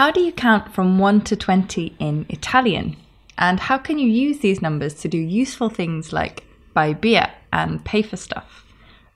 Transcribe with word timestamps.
How 0.00 0.10
do 0.10 0.20
you 0.20 0.32
count 0.32 0.72
from 0.72 0.98
1 0.98 1.20
to 1.24 1.36
20 1.36 1.94
in 1.98 2.24
Italian? 2.30 2.96
And 3.36 3.60
how 3.60 3.76
can 3.76 3.98
you 3.98 4.08
use 4.08 4.38
these 4.38 4.62
numbers 4.62 4.94
to 5.02 5.08
do 5.08 5.18
useful 5.18 5.68
things 5.68 6.10
like 6.10 6.42
buy 6.72 6.94
beer 6.94 7.26
and 7.52 7.84
pay 7.84 8.00
for 8.00 8.16
stuff? 8.16 8.64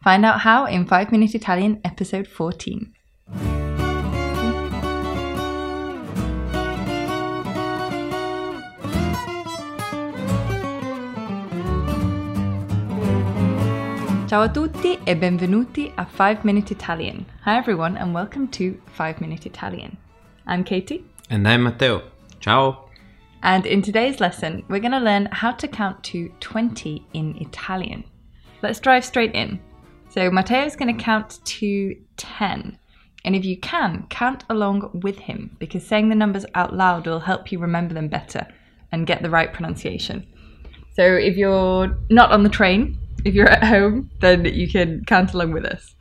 Find 0.02 0.26
out 0.26 0.40
how 0.40 0.66
in 0.66 0.84
5 0.84 1.10
Minute 1.10 1.34
Italian 1.34 1.80
episode 1.86 2.28
14. 2.28 2.92
Ciao 14.28 14.42
a 14.42 14.48
tutti 14.50 14.98
e 15.06 15.14
benvenuti 15.14 15.90
a 15.96 16.04
5 16.04 16.44
Minute 16.44 16.72
Italian. 16.72 17.24
Hi 17.46 17.56
everyone 17.56 17.96
and 17.96 18.12
welcome 18.12 18.48
to 18.48 18.78
5 18.98 19.22
Minute 19.22 19.46
Italian. 19.46 19.96
I'm 20.46 20.64
Katie 20.64 21.04
And 21.30 21.46
I'm 21.48 21.62
Matteo. 21.64 22.02
Ciao. 22.40 22.90
and 23.42 23.64
in 23.66 23.82
today's 23.82 24.20
lesson 24.20 24.62
we're 24.68 24.78
going 24.80 24.92
to 24.92 24.98
learn 24.98 25.26
how 25.32 25.52
to 25.52 25.68
count 25.68 26.02
to 26.04 26.28
20 26.40 27.06
in 27.14 27.36
Italian. 27.40 28.04
Let's 28.62 28.80
drive 28.80 29.04
straight 29.04 29.34
in. 29.34 29.60
So 30.10 30.30
Matteo 30.30 30.64
is 30.64 30.76
going 30.76 30.94
to 30.96 31.02
count 31.02 31.40
to 31.44 31.96
10. 32.16 32.78
And 33.24 33.34
if 33.34 33.44
you 33.44 33.56
can, 33.58 34.06
count 34.10 34.44
along 34.50 35.00
with 35.02 35.18
him 35.18 35.56
because 35.58 35.86
saying 35.86 36.08
the 36.08 36.14
numbers 36.14 36.44
out 36.54 36.74
loud 36.74 37.06
will 37.06 37.20
help 37.20 37.50
you 37.50 37.58
remember 37.58 37.94
them 37.94 38.08
better 38.08 38.46
and 38.92 39.06
get 39.06 39.22
the 39.22 39.30
right 39.30 39.52
pronunciation. 39.52 40.26
So 40.92 41.02
if 41.02 41.36
you're 41.36 41.98
not 42.10 42.30
on 42.32 42.42
the 42.42 42.48
train, 42.50 42.98
if 43.24 43.34
you're 43.34 43.48
at 43.48 43.64
home, 43.64 44.10
then 44.20 44.44
you 44.44 44.70
can 44.70 45.04
count 45.06 45.32
along 45.32 45.52
with 45.52 45.64
us. 45.64 45.94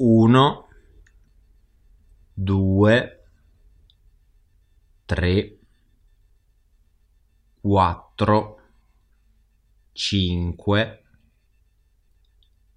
Uno, 0.00 0.65
due, 2.36 3.24
tre, 5.06 5.58
quattro, 7.62 8.60
cinque, 9.92 11.02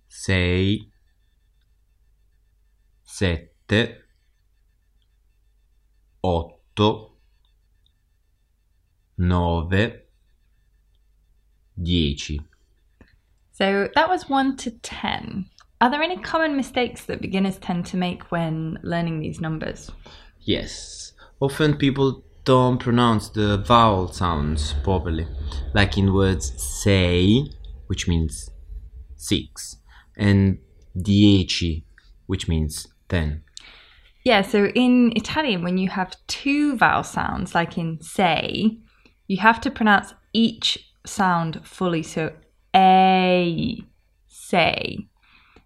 sei, 0.08 0.90
sette, 3.02 4.08
otto, 6.22 7.20
nove, 9.16 10.08
dieci. 11.74 12.40
So 13.52 13.90
that 13.94 14.08
was 14.08 14.30
1 14.30 14.56
to 14.58 14.72
10. 14.72 15.50
Are 15.82 15.90
there 15.90 16.04
any 16.04 16.18
common 16.18 16.58
mistakes 16.58 17.06
that 17.06 17.22
beginners 17.22 17.58
tend 17.58 17.86
to 17.86 17.98
make 17.98 18.32
when 18.32 18.80
learning 18.84 19.22
these 19.22 19.40
numbers? 19.40 19.90
Yes. 20.42 21.14
Often 21.40 21.78
people 21.78 22.26
don't 22.44 22.80
pronounce 22.80 23.30
the 23.30 23.60
vowel 23.60 24.12
sounds 24.12 24.74
properly, 24.84 25.26
like 25.74 25.98
in 25.98 26.14
words 26.14 26.52
sei, 26.62 27.46
which 27.88 28.10
means 28.10 28.50
six, 29.16 29.78
and 30.18 30.60
dieci, 30.98 31.86
which 32.26 32.50
means 32.50 32.88
ten. 33.08 33.44
Yeah, 34.26 34.42
so 34.42 34.66
in 34.76 35.14
Italian, 35.16 35.64
when 35.64 35.78
you 35.78 35.88
have 35.90 36.14
two 36.28 36.76
vowel 36.76 37.04
sounds, 37.04 37.56
like 37.56 37.78
in 37.78 38.02
say, 38.02 38.78
you 39.28 39.38
have 39.38 39.62
to 39.62 39.72
pronounce 39.72 40.14
each 40.34 40.92
sound 41.06 41.66
fully. 41.66 42.04
So 42.04 42.34
a, 42.76 43.82
say. 44.28 45.08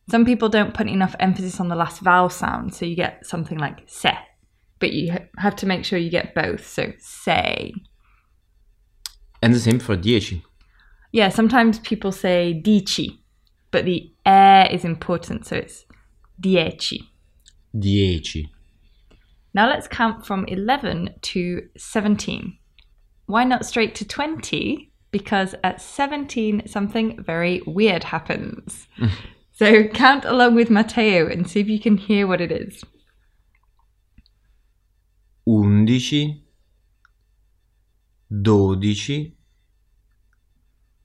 Some 0.09 0.25
people 0.25 0.49
don't 0.49 0.73
put 0.73 0.87
enough 0.87 1.15
emphasis 1.19 1.59
on 1.59 1.69
the 1.69 1.75
last 1.75 2.01
vowel 2.01 2.29
sound, 2.29 2.73
so 2.73 2.85
you 2.85 2.95
get 2.95 3.25
something 3.25 3.57
like 3.57 3.83
se, 3.87 4.17
but 4.79 4.91
you 4.91 5.17
have 5.37 5.55
to 5.57 5.65
make 5.65 5.85
sure 5.85 5.97
you 5.97 6.09
get 6.09 6.35
both. 6.35 6.67
So 6.67 6.91
say. 6.99 7.73
And 9.41 9.53
the 9.53 9.59
same 9.59 9.79
for 9.79 9.95
dieci. 9.95 10.43
Yeah, 11.11 11.29
sometimes 11.29 11.79
people 11.79 12.11
say 12.11 12.53
dici, 12.53 13.19
but 13.71 13.85
the 13.85 14.11
air 14.25 14.67
is 14.71 14.83
important, 14.83 15.45
so 15.45 15.57
it's 15.57 15.85
dieci. 16.39 17.09
Dieci. 17.77 18.49
Now 19.53 19.67
let's 19.67 19.87
count 19.87 20.25
from 20.25 20.45
11 20.45 21.15
to 21.21 21.67
17. 21.77 22.57
Why 23.27 23.43
not 23.43 23.65
straight 23.65 23.95
to 23.95 24.05
20? 24.05 24.91
Because 25.11 25.53
at 25.63 25.79
17, 25.79 26.67
something 26.67 27.21
very 27.23 27.61
weird 27.67 28.03
happens. 28.03 28.87
so 29.53 29.87
count 29.87 30.25
along 30.25 30.55
with 30.55 30.69
Matteo 30.69 31.27
and 31.27 31.49
see 31.49 31.61
if 31.61 31.67
you 31.67 31.79
can 31.79 31.97
hear 31.97 32.27
what 32.27 32.41
it 32.41 32.51
is. 32.51 32.83
Undici, 35.47 36.43
dodici, 38.29 39.35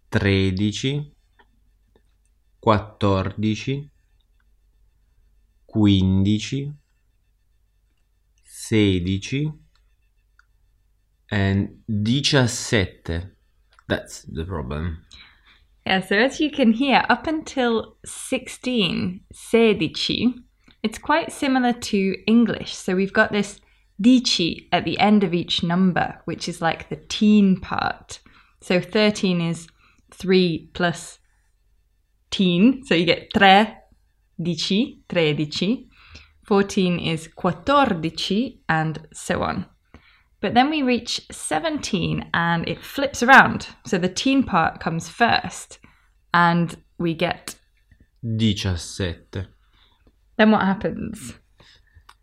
tredici, 0.09 1.13
quattordici, 2.59 3.91
quindici, 5.67 6.75
sedici 8.43 9.53
and 11.31 11.83
diciassette. 11.87 13.37
That's 13.87 14.25
the 14.25 14.45
problem. 14.45 15.05
Yeah, 15.89 16.03
so 16.03 16.17
as 16.17 16.39
you 16.39 16.51
can 16.51 16.75
hear, 16.75 17.03
up 17.09 17.27
until 17.27 17.97
16, 18.05 19.21
sedici, 19.33 20.35
it's 20.83 20.99
quite 20.99 21.33
similar 21.33 21.73
to 21.73 22.15
English. 22.27 22.75
So 22.75 22.95
we've 22.95 23.15
got 23.15 23.33
this 23.33 23.59
dici 23.99 24.69
at 24.71 24.85
the 24.85 24.99
end 24.99 25.25
of 25.25 25.33
each 25.33 25.63
number, 25.63 26.21
which 26.27 26.47
is 26.47 26.61
like 26.61 26.91
the 26.91 26.97
teen 27.09 27.59
part. 27.59 28.21
So 28.61 28.83
13 28.83 29.41
is 29.41 29.67
3 30.11 30.69
plus 30.75 31.21
teen, 32.31 32.85
so 32.85 32.95
you 32.95 33.07
get 33.07 33.33
tre 33.33 33.79
dici, 34.39 35.01
tredici. 35.09 35.87
14 36.45 36.99
is 36.99 37.29
quattordici, 37.29 38.59
and 38.69 39.07
so 39.15 39.41
on. 39.41 39.65
But 40.41 40.55
then 40.55 40.71
we 40.71 40.83
reach 40.83 41.21
17 41.33 42.31
and 42.33 42.69
it 42.69 42.83
flips 42.83 43.23
around. 43.23 43.69
So 43.87 43.99
the 43.99 44.09
teen 44.09 44.45
part 44.45 44.81
comes 44.81 45.09
first, 45.09 45.79
and 46.33 46.77
we 46.99 47.15
get. 47.15 47.57
Diciassette. 48.25 49.47
Then 50.37 50.51
what 50.53 50.63
happens? 50.63 51.35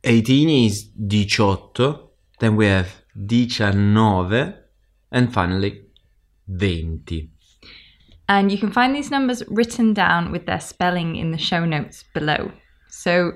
18 0.03 0.67
is 0.67 0.89
diciotto, 0.97 2.09
then 2.39 2.55
we 2.55 2.67
have 2.67 3.03
diciannove, 3.17 4.55
and 5.11 5.33
finally 5.33 5.81
20. 6.47 7.31
And 8.29 8.51
you 8.51 8.57
can 8.57 8.71
find 8.71 8.95
these 8.95 9.11
numbers 9.11 9.43
written 9.47 9.93
down 9.93 10.31
with 10.31 10.45
their 10.45 10.59
spelling 10.59 11.15
in 11.15 11.31
the 11.31 11.37
show 11.37 11.65
notes 11.65 12.05
below. 12.13 12.51
So 12.87 13.33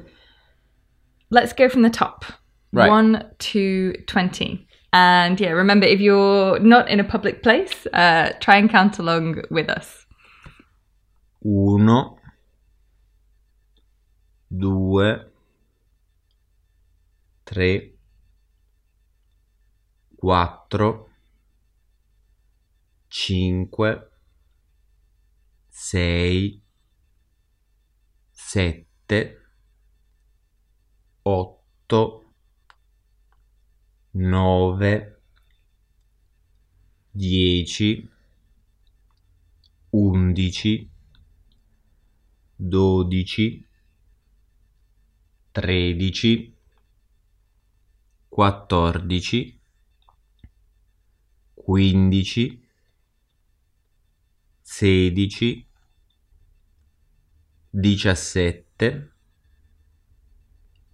let's 1.29 1.53
go 1.53 1.69
from 1.69 1.81
the 1.81 1.89
top 1.89 2.25
Right. 2.72 2.89
1 2.89 3.31
to 3.39 3.94
20. 4.06 4.68
And 4.91 5.39
yeah, 5.39 5.51
remember 5.51 5.85
if 5.85 6.00
you're 6.00 6.59
not 6.59 6.89
in 6.89 7.00
a 7.00 7.03
public 7.03 7.44
place, 7.44 7.85
uh, 7.94 8.33
try 8.39 8.57
and 8.57 8.69
count 8.69 8.97
along 9.00 9.44
with 9.51 9.69
us. 9.69 10.05
Uno, 11.45 12.17
due, 14.50 15.31
tre, 17.45 17.94
quattro, 20.17 21.09
cinque, 23.07 24.09
sei, 25.69 26.61
sette, 28.31 29.38
otto, 31.23 32.28
nove, 34.11 35.21
dieci, 37.11 38.09
undici, 39.91 40.89
dodici, 42.56 43.65
tredici, 45.51 46.53
quattordici, 48.27 49.59
quindici, 51.53 52.67
sedici, 54.61 55.65
diciassette, 57.69 59.13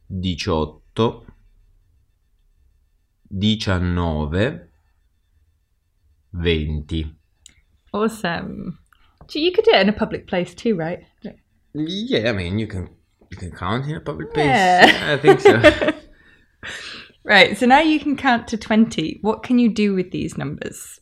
diciotto, 0.05 1.24
diciannove, 3.35 4.67
venti. 6.33 7.11
Awesome. 7.93 8.79
So 9.27 9.39
you 9.39 9.51
could 9.51 9.65
do 9.65 9.71
it 9.71 9.81
in 9.81 9.89
a 9.89 9.93
public 9.93 10.27
place 10.27 10.53
too, 10.53 10.75
right? 10.75 10.99
Yeah, 11.73 12.29
I 12.29 12.31
mean 12.33 12.59
you 12.59 12.67
can 12.67 12.89
you 13.31 13.37
can 13.37 13.51
count 13.51 13.85
in 13.87 13.95
a 13.95 13.99
public 14.01 14.33
place. 14.33 14.45
Yeah. 14.45 15.13
I 15.13 15.17
think 15.17 15.39
so. 15.41 15.91
Right, 17.25 17.57
so 17.57 17.65
now 17.65 17.79
you 17.79 17.99
can 17.99 18.15
count 18.15 18.47
to 18.49 18.57
20. 18.57 19.17
What 19.23 19.41
can 19.41 19.57
you 19.57 19.67
do 19.73 19.95
with 19.95 20.11
these 20.11 20.37
numbers? 20.37 20.99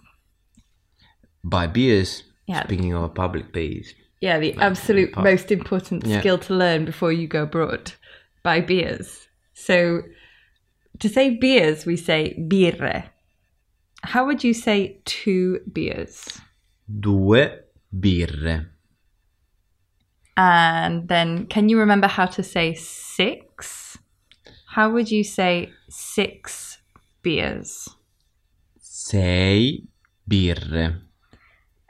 Buy 1.44 1.68
beers. 1.68 2.24
Yeah. 2.48 2.64
Speaking 2.64 2.94
of 2.94 3.04
a 3.04 3.10
public 3.10 3.52
place. 3.52 3.94
Yeah, 4.22 4.40
the 4.40 4.54
absolute 4.56 5.12
pub. 5.12 5.26
most 5.26 5.52
important 5.52 6.06
Yeah. 6.06 6.22
skill 6.22 6.38
to 6.38 6.54
learn 6.54 6.86
before 6.86 7.12
you 7.12 7.28
go 7.28 7.44
abroad. 7.44 7.92
Buy 8.42 8.62
beers. 8.62 9.28
So 9.54 10.04
to 11.00 11.10
say 11.10 11.32
beers, 11.32 11.86
we 11.86 11.96
say 11.96 12.36
birre. 12.40 13.10
How 14.04 14.26
would 14.26 14.44
you 14.44 14.54
say 14.54 15.02
two 15.06 15.60
beers? 15.72 16.26
Due 16.88 17.50
birre. 17.92 18.66
And 20.36 21.08
then 21.08 21.46
can 21.48 21.70
you 21.70 21.80
remember 21.80 22.08
how 22.08 22.26
to 22.26 22.44
say 22.44 22.74
six? 22.74 23.98
How 24.68 24.90
would 24.90 25.12
you 25.12 25.24
say 25.24 25.72
six 25.90 26.80
beers? 27.22 27.90
Sei 28.80 29.84
birre. 30.30 31.02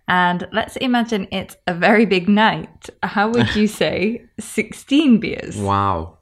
And 0.07 0.47
let's 0.51 0.75
imagine 0.77 1.27
it's 1.31 1.55
a 1.65 1.73
very 1.73 2.05
big 2.05 2.27
night. 2.27 2.89
How 3.01 3.29
would 3.29 3.55
you 3.55 3.67
say 3.81 4.25
16 4.39 5.19
beers? 5.19 5.57
Wow. 5.57 6.17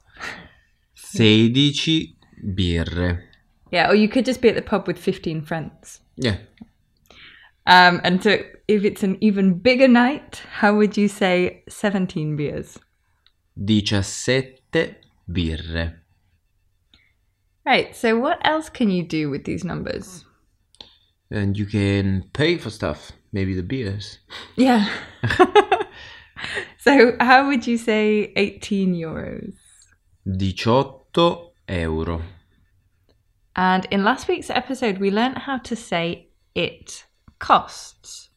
Sedici 0.96 2.14
birre. 2.42 3.22
Yeah, 3.70 3.90
or 3.90 3.94
you 3.94 4.08
could 4.08 4.24
just 4.24 4.42
be 4.42 4.48
at 4.48 4.54
the 4.54 4.62
pub 4.62 4.86
with 4.86 4.98
15 4.98 5.42
friends. 5.42 6.00
Yeah. 6.16 6.38
Um, 7.66 8.00
and 8.04 8.22
so 8.22 8.38
if 8.68 8.84
it's 8.84 9.02
an 9.02 9.16
even 9.20 9.58
bigger 9.58 9.88
night, 9.88 10.42
how 10.52 10.76
would 10.76 10.96
you 10.96 11.08
say 11.08 11.62
17 11.68 12.36
beers? 12.36 12.78
Diciassette 13.58 14.58
birre. 15.30 15.94
Right, 17.64 17.94
so 17.94 18.18
what 18.18 18.44
else 18.44 18.68
can 18.68 18.90
you 18.90 19.04
do 19.04 19.30
with 19.30 19.44
these 19.44 19.64
numbers? 19.64 20.24
And 21.30 21.56
you 21.56 21.64
can 21.64 22.24
pay 22.32 22.58
for 22.58 22.70
stuff. 22.70 23.12
Maybe 23.32 23.54
the 23.54 23.62
beers. 23.62 24.18
Yeah. 24.56 24.88
so 26.78 27.16
how 27.20 27.46
would 27.48 27.66
you 27.66 27.78
say 27.78 28.32
18 28.36 28.94
euros? 28.94 29.54
Diciotto 30.26 31.51
euro. 31.72 32.22
And 33.56 33.86
in 33.90 34.04
last 34.04 34.28
week's 34.28 34.50
episode, 34.50 34.98
we 34.98 35.10
learned 35.10 35.38
how 35.38 35.58
to 35.58 35.76
say 35.76 36.28
it 36.54 37.04
costs, 37.38 38.30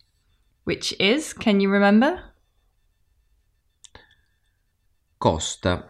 which 0.64 0.94
is, 1.00 1.34
can 1.34 1.60
you 1.60 1.70
remember? 1.70 2.22
Costa. 5.20 5.84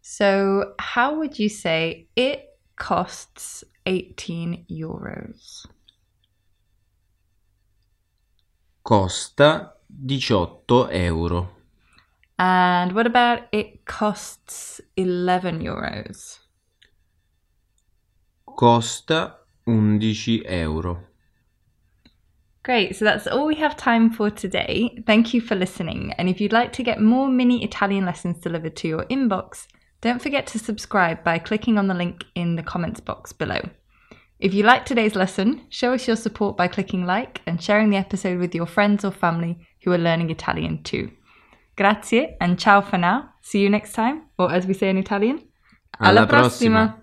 So, 0.00 0.74
how 0.78 1.18
would 1.18 1.38
you 1.38 1.48
say 1.48 2.08
it 2.16 2.58
costs 2.76 3.62
18 3.86 4.66
euros? 4.70 5.66
Costa 8.82 9.72
18 10.04 10.90
euro. 10.92 11.59
And 12.40 12.92
what 12.92 13.06
about 13.06 13.42
it 13.52 13.84
costs 13.84 14.80
11 14.96 15.60
euros? 15.60 16.38
Costa 18.46 19.34
11 19.66 20.48
euro. 20.48 21.04
Great, 22.62 22.96
so 22.96 23.04
that's 23.04 23.26
all 23.26 23.46
we 23.46 23.56
have 23.56 23.76
time 23.76 24.10
for 24.10 24.30
today. 24.30 25.02
Thank 25.06 25.34
you 25.34 25.42
for 25.42 25.54
listening. 25.54 26.14
And 26.16 26.30
if 26.30 26.40
you'd 26.40 26.54
like 26.54 26.72
to 26.74 26.82
get 26.82 26.98
more 26.98 27.28
mini 27.28 27.62
Italian 27.62 28.06
lessons 28.06 28.38
delivered 28.38 28.74
to 28.76 28.88
your 28.88 29.04
inbox, 29.04 29.66
don't 30.00 30.22
forget 30.22 30.46
to 30.48 30.58
subscribe 30.58 31.22
by 31.22 31.38
clicking 31.38 31.76
on 31.76 31.88
the 31.88 31.94
link 31.94 32.24
in 32.34 32.56
the 32.56 32.62
comments 32.62 33.00
box 33.00 33.34
below. 33.34 33.60
If 34.38 34.54
you 34.54 34.62
liked 34.62 34.88
today's 34.88 35.14
lesson, 35.14 35.66
show 35.68 35.92
us 35.92 36.06
your 36.06 36.16
support 36.16 36.56
by 36.56 36.68
clicking 36.68 37.04
like 37.04 37.42
and 37.46 37.62
sharing 37.62 37.90
the 37.90 37.98
episode 37.98 38.38
with 38.38 38.54
your 38.54 38.64
friends 38.64 39.04
or 39.04 39.10
family 39.10 39.58
who 39.84 39.92
are 39.92 39.98
learning 39.98 40.30
Italian 40.30 40.82
too. 40.82 41.10
Grazie 41.80 42.36
and 42.38 42.58
ciao 42.58 42.82
for 42.82 42.98
now. 42.98 43.30
See 43.40 43.60
you 43.60 43.70
next 43.70 43.94
time, 43.94 44.26
or 44.36 44.52
as 44.52 44.66
we 44.66 44.74
say 44.74 44.90
in 44.90 44.98
Italian, 44.98 45.40
Alla 45.98 46.26
prossima. 46.26 46.99